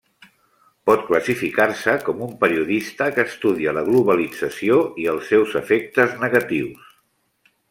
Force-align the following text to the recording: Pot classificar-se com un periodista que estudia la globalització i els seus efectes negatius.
Pot 0.89 1.03
classificar-se 1.09 1.93
com 2.07 2.23
un 2.29 2.33
periodista 2.45 3.09
que 3.17 3.27
estudia 3.33 3.77
la 3.79 3.87
globalització 3.91 4.81
i 5.05 5.07
els 5.15 5.33
seus 5.35 5.55
efectes 5.65 6.21
negatius. 6.27 6.95